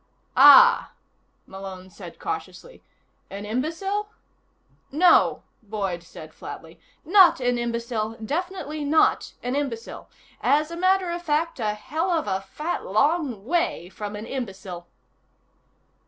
"Ah," 0.35 0.93
Malone 1.45 1.91
said 1.91 2.17
cautiously. 2.17 2.81
"An 3.29 3.45
imbecile?" 3.45 4.09
"No," 4.91 5.43
Boyd 5.61 6.01
said 6.01 6.33
flatly. 6.33 6.79
"Not 7.05 7.39
an 7.39 7.59
imbecile. 7.59 8.15
Definitely 8.17 8.83
not 8.83 9.33
an 9.43 9.55
imbecile. 9.55 10.09
As 10.41 10.71
a 10.71 10.75
matter 10.75 11.11
of 11.11 11.21
fact, 11.21 11.59
a 11.59 11.75
hell 11.75 12.09
of 12.09 12.25
a 12.27 12.41
fat 12.41 12.83
long 12.83 13.45
way 13.45 13.89
from 13.89 14.15
an 14.15 14.25
imbecile." 14.25 14.87